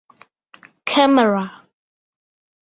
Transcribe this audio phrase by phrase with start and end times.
[0.83, 1.45] Camera!